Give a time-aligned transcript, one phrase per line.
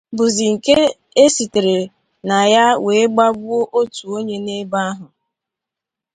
[0.15, 0.77] bụzị nke
[1.23, 1.77] e sitere
[2.27, 5.07] na ya wee gbagbuo otu onye n'ebe ahụ